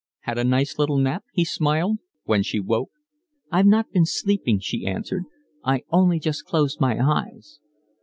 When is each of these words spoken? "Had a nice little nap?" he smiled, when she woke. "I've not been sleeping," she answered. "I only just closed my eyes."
"Had 0.21 0.39
a 0.39 0.43
nice 0.43 0.79
little 0.79 0.97
nap?" 0.97 1.23
he 1.31 1.45
smiled, 1.45 1.99
when 2.23 2.41
she 2.41 2.59
woke. 2.59 2.89
"I've 3.51 3.67
not 3.67 3.91
been 3.91 4.07
sleeping," 4.07 4.57
she 4.57 4.87
answered. 4.87 5.25
"I 5.63 5.83
only 5.91 6.19
just 6.19 6.43
closed 6.45 6.81
my 6.81 6.97
eyes." 6.99 7.59